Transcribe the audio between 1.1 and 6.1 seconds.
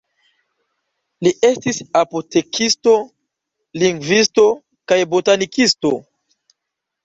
Li estis apotekisto, lingvisto kaj botanikisto.